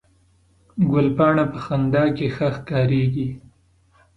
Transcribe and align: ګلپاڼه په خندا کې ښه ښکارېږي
ګلپاڼه 0.91 1.45
په 1.51 1.57
خندا 1.65 2.03
کې 2.15 2.27
ښه 2.35 2.47
ښکارېږي 2.55 3.29